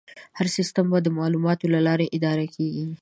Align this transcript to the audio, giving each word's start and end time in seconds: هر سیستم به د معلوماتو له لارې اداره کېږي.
هر 0.37 0.47
سیستم 0.57 0.85
به 0.91 0.99
د 1.01 1.07
معلوماتو 1.17 1.65
له 1.73 1.79
لارې 1.87 2.11
اداره 2.17 2.45
کېږي. 2.55 2.85